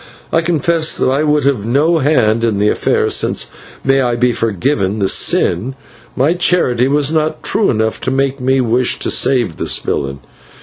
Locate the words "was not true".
6.87-7.69